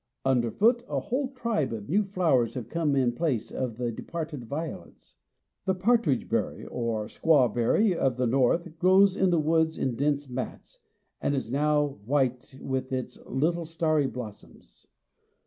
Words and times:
Under 0.25 0.49
foot, 0.49 0.83
a 0.89 0.99
whole 0.99 1.27
tribe 1.29 1.71
of 1.73 1.87
new 1.87 2.03
flowers 2.03 2.55
have 2.55 2.69
come 2.69 2.95
in 2.95 3.11
place 3.11 3.51
of 3.51 3.77
the 3.77 3.91
departed 3.91 4.45
violets. 4.45 5.17
The 5.65 5.75
partridge 5.75 6.27
berry 6.27 6.65
or 6.65 7.05
squaw 7.05 7.53
berry 7.53 7.95
of 7.95 8.17
the 8.17 8.25
North 8.25 8.79
grows 8.79 9.15
in 9.15 9.29
the 9.29 9.37
woods 9.39 9.77
in 9.77 9.95
dense 9.95 10.27
mats, 10.27 10.79
and 11.21 11.35
is 11.35 11.51
now 11.51 11.85
white 12.03 12.57
with 12.59 12.91
its 12.91 13.23
little 13.27 13.63
starry 13.63 14.07
blossoms. 14.07 14.87